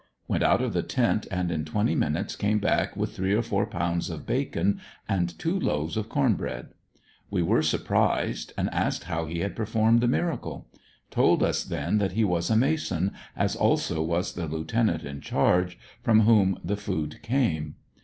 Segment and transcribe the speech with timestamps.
[0.27, 3.67] Went out of the lent and in twenty minutes came back with three or four
[3.67, 6.69] pounds of bacon and two loaves of corn bread.
[7.29, 10.65] We were surprised and asked how he had performed the miracle.
[11.11, 15.77] Told us then that he was a Mason, as also was the lieutenant in charge,
[16.01, 17.75] from whom the food came.